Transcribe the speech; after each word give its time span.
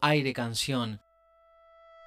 Aire 0.00 0.32
Canción 0.32 1.00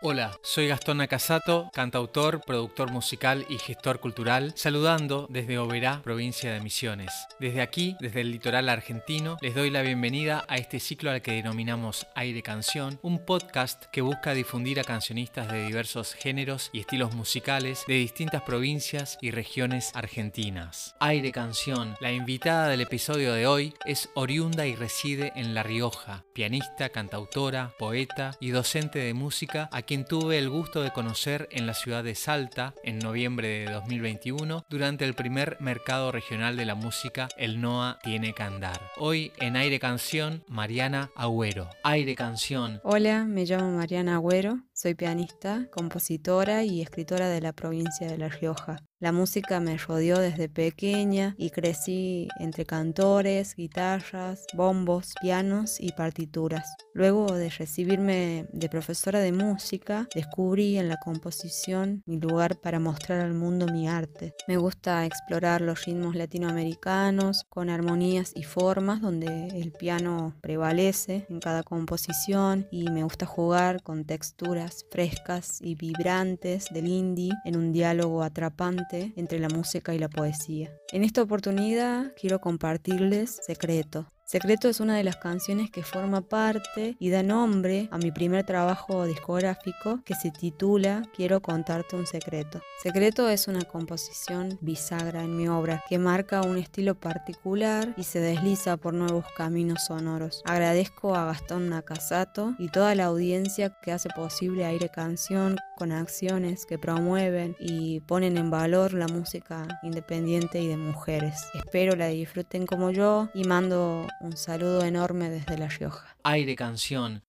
Hola, 0.03 0.39
soy 0.41 0.67
Gastón 0.67 0.97
Nakasato, 0.97 1.69
cantautor, 1.75 2.41
productor 2.41 2.89
musical 2.91 3.45
y 3.49 3.59
gestor 3.59 3.99
cultural, 3.99 4.51
saludando 4.55 5.27
desde 5.29 5.59
Oberá, 5.59 6.01
provincia 6.01 6.51
de 6.51 6.59
Misiones. 6.59 7.11
Desde 7.39 7.61
aquí, 7.61 7.95
desde 7.99 8.21
el 8.21 8.31
litoral 8.31 8.67
argentino, 8.69 9.37
les 9.41 9.53
doy 9.53 9.69
la 9.69 9.83
bienvenida 9.83 10.43
a 10.47 10.55
este 10.55 10.79
ciclo 10.79 11.11
al 11.11 11.21
que 11.21 11.33
denominamos 11.33 12.07
Aire 12.15 12.41
Canción, 12.41 12.97
un 13.03 13.23
podcast 13.23 13.85
que 13.91 14.01
busca 14.01 14.33
difundir 14.33 14.79
a 14.79 14.83
cancionistas 14.83 15.51
de 15.51 15.67
diversos 15.67 16.15
géneros 16.15 16.71
y 16.73 16.79
estilos 16.79 17.13
musicales 17.13 17.83
de 17.87 17.93
distintas 17.93 18.41
provincias 18.41 19.19
y 19.21 19.29
regiones 19.29 19.91
argentinas. 19.93 20.95
Aire 20.99 21.31
Canción, 21.31 21.95
la 22.01 22.11
invitada 22.11 22.69
del 22.69 22.81
episodio 22.81 23.33
de 23.33 23.45
hoy, 23.45 23.75
es 23.85 24.09
oriunda 24.15 24.65
y 24.65 24.75
reside 24.75 25.31
en 25.35 25.53
La 25.53 25.61
Rioja, 25.61 26.25
pianista, 26.33 26.89
cantautora, 26.89 27.75
poeta 27.77 28.35
y 28.39 28.49
docente 28.49 28.97
de 28.97 29.13
música 29.13 29.69
a 29.71 29.83
quien 29.91 30.05
tuve 30.05 30.37
el 30.37 30.49
gusto 30.49 30.81
de 30.81 30.93
conocer 30.93 31.49
en 31.51 31.67
la 31.67 31.73
ciudad 31.73 32.01
de 32.01 32.15
Salta 32.15 32.73
en 32.81 32.99
noviembre 32.99 33.49
de 33.49 33.73
2021 33.73 34.63
durante 34.69 35.03
el 35.03 35.15
primer 35.15 35.57
mercado 35.59 36.13
regional 36.13 36.55
de 36.55 36.63
la 36.63 36.75
música 36.75 37.27
El 37.35 37.59
NOA 37.59 37.99
Tiene 38.01 38.31
que 38.31 38.41
Andar. 38.41 38.79
Hoy 38.95 39.33
en 39.35 39.57
Aire 39.57 39.81
Canción, 39.81 40.45
Mariana 40.47 41.11
Agüero. 41.13 41.67
Aire 41.83 42.15
Canción. 42.15 42.79
Hola, 42.85 43.25
me 43.25 43.43
llamo 43.43 43.69
Mariana 43.69 44.15
Agüero, 44.15 44.61
soy 44.71 44.95
pianista, 44.95 45.67
compositora 45.71 46.63
y 46.63 46.81
escritora 46.81 47.27
de 47.27 47.41
la 47.41 47.51
provincia 47.51 48.07
de 48.07 48.17
La 48.17 48.29
Rioja. 48.29 48.77
La 49.01 49.11
música 49.11 49.59
me 49.59 49.77
rodeó 49.77 50.19
desde 50.19 50.47
pequeña 50.47 51.33
y 51.39 51.49
crecí 51.49 52.27
entre 52.39 52.67
cantores, 52.67 53.55
guitarras, 53.55 54.45
bombos, 54.53 55.15
pianos 55.19 55.79
y 55.79 55.91
partituras. 55.93 56.75
Luego 56.93 57.31
de 57.35 57.49
recibirme 57.49 58.45
de 58.53 58.69
profesora 58.69 59.19
de 59.19 59.31
música, 59.31 59.80
descubrí 60.13 60.77
en 60.77 60.89
la 60.89 60.97
composición 60.97 62.03
mi 62.05 62.19
lugar 62.19 62.57
para 62.57 62.79
mostrar 62.79 63.19
al 63.19 63.33
mundo 63.33 63.65
mi 63.67 63.87
arte. 63.87 64.33
Me 64.47 64.57
gusta 64.57 65.05
explorar 65.05 65.61
los 65.61 65.85
ritmos 65.85 66.15
latinoamericanos 66.15 67.45
con 67.49 67.69
armonías 67.69 68.31
y 68.35 68.43
formas 68.43 69.01
donde 69.01 69.47
el 69.47 69.71
piano 69.71 70.35
prevalece 70.41 71.25
en 71.29 71.39
cada 71.39 71.63
composición 71.63 72.67
y 72.71 72.89
me 72.89 73.03
gusta 73.03 73.25
jugar 73.25 73.81
con 73.83 74.05
texturas 74.05 74.85
frescas 74.91 75.59
y 75.61 75.75
vibrantes 75.75 76.67
del 76.71 76.87
indie 76.87 77.33
en 77.45 77.57
un 77.57 77.71
diálogo 77.71 78.23
atrapante 78.23 79.13
entre 79.15 79.39
la 79.39 79.49
música 79.49 79.93
y 79.93 79.99
la 79.99 80.09
poesía. 80.09 80.71
En 80.91 81.03
esta 81.03 81.21
oportunidad 81.21 82.13
quiero 82.19 82.39
compartirles 82.39 83.39
Secreto, 83.45 84.07
Secreto 84.31 84.69
es 84.69 84.79
una 84.79 84.95
de 84.95 85.03
las 85.03 85.17
canciones 85.17 85.69
que 85.69 85.83
forma 85.83 86.21
parte 86.21 86.95
y 86.99 87.09
da 87.09 87.21
nombre 87.21 87.89
a 87.91 87.97
mi 87.97 88.13
primer 88.13 88.45
trabajo 88.45 89.05
discográfico 89.05 89.99
que 90.05 90.15
se 90.15 90.31
titula 90.31 91.03
Quiero 91.13 91.41
contarte 91.41 91.97
un 91.97 92.07
secreto. 92.07 92.61
Secreto 92.81 93.27
es 93.27 93.49
una 93.49 93.63
composición 93.63 94.57
bisagra 94.61 95.21
en 95.21 95.35
mi 95.35 95.49
obra 95.49 95.83
que 95.89 95.99
marca 95.99 96.43
un 96.43 96.57
estilo 96.57 96.95
particular 96.95 97.93
y 97.97 98.03
se 98.03 98.21
desliza 98.21 98.77
por 98.77 98.93
nuevos 98.93 99.25
caminos 99.35 99.83
sonoros. 99.83 100.41
Agradezco 100.45 101.13
a 101.13 101.25
Gastón 101.25 101.67
Nakasato 101.67 102.55
y 102.57 102.69
toda 102.69 102.95
la 102.95 103.07
audiencia 103.07 103.77
que 103.81 103.91
hace 103.91 104.07
posible 104.15 104.63
Aire 104.63 104.87
Canción 104.87 105.57
con 105.77 105.91
acciones 105.91 106.65
que 106.65 106.79
promueven 106.79 107.57
y 107.59 107.99
ponen 108.01 108.37
en 108.37 108.49
valor 108.49 108.93
la 108.93 109.07
música 109.07 109.67
independiente 109.83 110.61
y 110.61 110.67
de 110.67 110.77
mujeres. 110.77 111.49
Espero 111.53 111.97
la 111.97 112.07
disfruten 112.07 112.65
como 112.65 112.91
yo 112.91 113.29
y 113.33 113.43
mando 113.43 114.07
un 114.21 114.37
saludo 114.37 114.83
enorme 114.83 115.29
desde 115.29 115.57
La 115.57 115.67
Rioja. 115.67 116.15
Aire 116.23 116.55
Canción. 116.55 117.23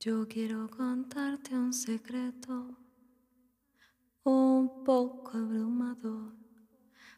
Yo 0.00 0.26
quiero 0.28 0.68
contarte 0.68 1.54
un 1.54 1.72
secreto, 1.72 2.76
un 4.24 4.84
poco 4.84 5.30
abrumador. 5.36 6.34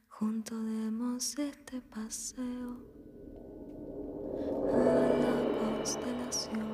Junto 0.08 0.54
demos 0.62 1.36
este 1.38 1.80
paseo 1.80 2.76
a 4.72 4.76
la 4.76 5.58
constelación. 5.58 6.73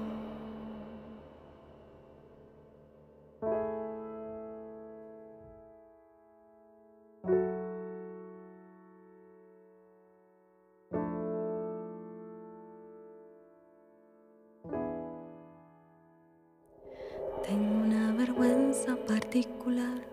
Particular, 19.06 20.06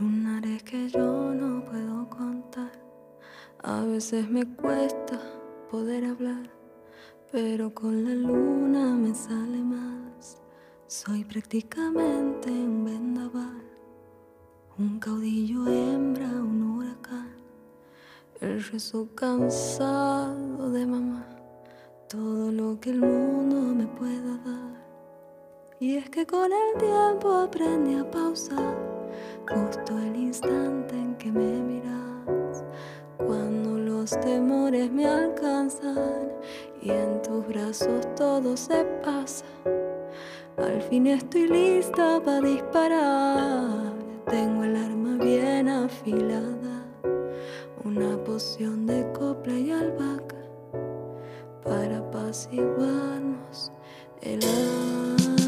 lunares 0.00 0.64
que 0.64 0.88
yo 0.88 1.32
no 1.32 1.64
puedo 1.64 2.10
contar. 2.10 2.72
A 3.62 3.82
veces 3.82 4.28
me 4.28 4.44
cuesta 4.44 5.20
poder 5.70 6.04
hablar, 6.04 6.50
pero 7.30 7.72
con 7.72 8.04
la 8.04 8.10
luna 8.10 8.96
me 8.96 9.14
sale 9.14 9.62
más. 9.62 10.42
Soy 10.88 11.24
prácticamente 11.24 12.50
un 12.50 12.84
vendaval, 12.84 13.62
un 14.76 14.98
caudillo 14.98 15.68
hembra, 15.68 16.26
un 16.26 16.76
huracán, 16.76 17.36
el 18.40 18.64
rezo 18.64 19.08
cansado 19.14 20.72
de 20.72 20.86
mamá, 20.86 21.24
todo 22.08 22.50
lo 22.50 22.80
que 22.80 22.90
el 22.90 23.00
mundo 23.00 23.74
me 23.74 23.86
pueda 23.86 24.38
dar. 24.44 24.83
Y 25.84 25.98
es 25.98 26.08
que 26.08 26.26
con 26.26 26.50
el 26.50 26.78
tiempo 26.78 27.30
aprendí 27.30 27.94
a 27.96 28.10
pausar 28.10 28.74
justo 29.46 29.98
el 29.98 30.16
instante 30.16 30.94
en 30.94 31.14
que 31.16 31.30
me 31.30 31.60
miras, 31.60 32.64
cuando 33.18 33.76
los 33.76 34.18
temores 34.20 34.90
me 34.90 35.06
alcanzan 35.06 36.32
y 36.80 36.88
en 36.88 37.20
tus 37.20 37.46
brazos 37.46 38.14
todo 38.14 38.56
se 38.56 38.82
pasa. 39.04 39.44
Al 40.56 40.80
fin 40.80 41.06
estoy 41.06 41.48
lista 41.48 42.18
para 42.24 42.40
disparar, 42.40 43.92
tengo 44.30 44.64
el 44.64 44.76
arma 44.76 45.22
bien 45.22 45.68
afilada, 45.68 46.86
una 47.84 48.16
poción 48.24 48.86
de 48.86 49.06
copla 49.12 49.52
y 49.52 49.70
albahaca 49.70 50.46
para 51.62 51.98
apaciguarnos 51.98 53.70
el 54.22 54.42
alma. 54.42 55.43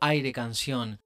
Aire 0.00 0.32
Canción. 0.32 1.00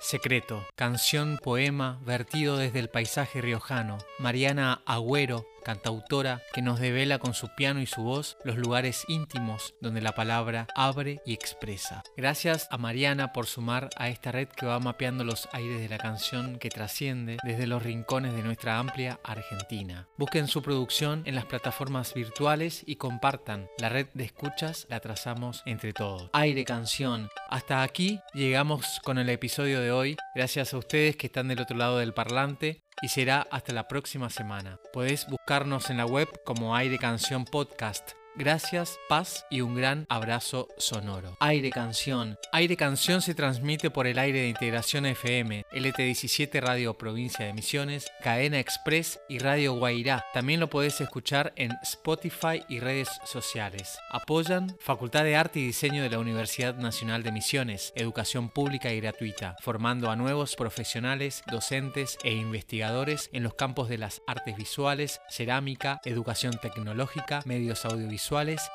Secreto, 0.00 0.66
canción 0.74 1.38
poema 1.42 2.00
vertido 2.06 2.56
desde 2.56 2.78
el 2.78 2.88
paisaje 2.88 3.42
riojano. 3.42 3.98
Mariana 4.18 4.82
Agüero 4.86 5.44
cantautora 5.60 6.42
que 6.52 6.62
nos 6.62 6.80
devela 6.80 7.18
con 7.18 7.34
su 7.34 7.48
piano 7.54 7.80
y 7.80 7.86
su 7.86 8.02
voz 8.02 8.36
los 8.44 8.56
lugares 8.56 9.04
íntimos 9.08 9.74
donde 9.80 10.00
la 10.00 10.12
palabra 10.12 10.66
abre 10.74 11.20
y 11.24 11.32
expresa. 11.32 12.02
Gracias 12.16 12.68
a 12.70 12.78
Mariana 12.78 13.32
por 13.32 13.46
sumar 13.46 13.90
a 13.96 14.08
esta 14.08 14.32
red 14.32 14.48
que 14.48 14.66
va 14.66 14.78
mapeando 14.80 15.24
los 15.24 15.48
aires 15.52 15.80
de 15.80 15.88
la 15.88 15.98
canción 15.98 16.58
que 16.58 16.70
trasciende 16.70 17.38
desde 17.44 17.66
los 17.66 17.82
rincones 17.82 18.34
de 18.34 18.42
nuestra 18.42 18.78
amplia 18.78 19.20
Argentina. 19.24 20.08
Busquen 20.16 20.48
su 20.48 20.62
producción 20.62 21.22
en 21.26 21.34
las 21.34 21.46
plataformas 21.46 22.14
virtuales 22.14 22.82
y 22.86 22.96
compartan. 22.96 23.68
La 23.78 23.88
red 23.88 24.06
de 24.14 24.24
escuchas 24.24 24.86
la 24.88 25.00
trazamos 25.00 25.62
entre 25.66 25.92
todos. 25.92 26.30
Aire 26.32 26.64
canción. 26.64 27.28
Hasta 27.48 27.82
aquí 27.82 28.20
llegamos 28.34 29.00
con 29.04 29.18
el 29.18 29.28
episodio 29.28 29.80
de 29.80 29.92
hoy. 29.92 30.16
Gracias 30.34 30.74
a 30.74 30.78
ustedes 30.78 31.16
que 31.16 31.26
están 31.26 31.48
del 31.48 31.60
otro 31.60 31.76
lado 31.76 31.98
del 31.98 32.14
parlante 32.14 32.82
y 33.02 33.08
será 33.08 33.46
hasta 33.50 33.72
la 33.72 33.88
próxima 33.88 34.30
semana. 34.30 34.78
Podés 34.92 35.26
buscarnos 35.28 35.90
en 35.90 35.96
la 35.96 36.06
web 36.06 36.28
como 36.44 36.76
Aire 36.76 36.98
Canción 36.98 37.44
Podcast 37.44 38.19
Gracias, 38.40 38.98
paz 39.06 39.44
y 39.50 39.60
un 39.60 39.74
gran 39.74 40.06
abrazo 40.08 40.68
sonoro. 40.78 41.36
Aire 41.40 41.68
Canción. 41.68 42.38
Aire 42.52 42.74
Canción 42.74 43.20
se 43.20 43.34
transmite 43.34 43.90
por 43.90 44.06
el 44.06 44.18
aire 44.18 44.40
de 44.40 44.48
integración 44.48 45.04
FM, 45.04 45.66
LT17 45.70 46.58
Radio 46.62 46.96
Provincia 46.96 47.44
de 47.44 47.52
Misiones, 47.52 48.10
Cadena 48.22 48.58
Express 48.58 49.20
y 49.28 49.40
Radio 49.40 49.74
Guairá. 49.74 50.24
También 50.32 50.58
lo 50.58 50.70
podés 50.70 51.02
escuchar 51.02 51.52
en 51.56 51.72
Spotify 51.82 52.62
y 52.70 52.80
redes 52.80 53.10
sociales. 53.26 53.98
Apoyan 54.10 54.74
Facultad 54.80 55.24
de 55.24 55.36
Arte 55.36 55.60
y 55.60 55.66
Diseño 55.66 56.02
de 56.02 56.08
la 56.08 56.18
Universidad 56.18 56.76
Nacional 56.76 57.22
de 57.22 57.32
Misiones, 57.32 57.92
educación 57.94 58.48
pública 58.48 58.90
y 58.90 59.02
gratuita, 59.02 59.56
formando 59.60 60.10
a 60.10 60.16
nuevos 60.16 60.56
profesionales, 60.56 61.42
docentes 61.50 62.16
e 62.24 62.32
investigadores 62.32 63.28
en 63.34 63.42
los 63.42 63.52
campos 63.52 63.90
de 63.90 63.98
las 63.98 64.22
artes 64.26 64.56
visuales, 64.56 65.20
cerámica, 65.28 66.00
educación 66.06 66.58
tecnológica, 66.58 67.42
medios 67.44 67.84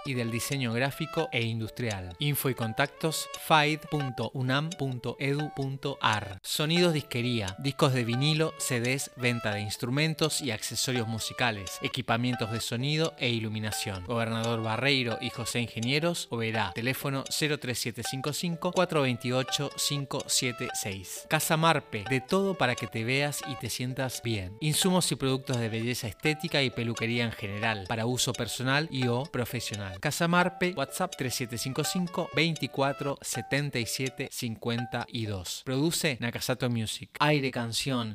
y 0.03 0.15
del 0.15 0.31
diseño 0.31 0.73
gráfico 0.73 1.29
e 1.31 1.43
industrial. 1.43 2.13
Info 2.19 2.49
y 2.49 2.55
contactos 2.55 3.29
faid.unam.edu.ar. 3.45 6.39
Sonidos 6.43 6.93
disquería, 6.93 7.55
discos 7.59 7.93
de 7.93 8.03
vinilo, 8.03 8.53
CDs, 8.57 9.11
venta 9.15 9.53
de 9.53 9.61
instrumentos 9.61 10.41
y 10.41 10.51
accesorios 10.51 11.07
musicales, 11.07 11.79
equipamientos 11.81 12.51
de 12.51 12.59
sonido 12.59 13.13
e 13.17 13.29
iluminación. 13.29 14.03
Gobernador 14.05 14.61
Barreiro 14.61 15.19
y 15.21 15.29
José 15.29 15.61
Ingenieros, 15.61 16.27
Oberá, 16.31 16.73
teléfono 16.73 17.23
03755 17.23 18.73
428 18.73 19.69
576. 19.69 21.27
Casa 21.29 21.55
Marpe, 21.55 22.03
de 22.09 22.19
todo 22.19 22.57
para 22.57 22.75
que 22.75 22.87
te 22.87 23.05
veas 23.05 23.41
y 23.47 23.55
te 23.55 23.69
sientas 23.69 24.21
bien. 24.21 24.57
Insumos 24.59 25.09
y 25.13 25.15
productos 25.15 25.59
de 25.59 25.69
belleza 25.69 26.09
estética 26.09 26.61
y 26.61 26.71
peluquería 26.71 27.23
en 27.23 27.31
general, 27.31 27.85
para 27.87 28.05
uso 28.05 28.33
personal 28.33 28.89
y 28.91 29.07
o 29.07 29.23
profesional. 29.35 29.99
Casamarpe, 29.99 30.73
WhatsApp 30.77 31.13
3755 31.17 32.29
24 32.33 33.17
77 33.21 34.29
52. 34.31 35.61
Produce 35.65 36.17
Nakasato 36.21 36.69
Music. 36.69 37.09
Aire 37.19 37.51
Canción, 37.51 38.13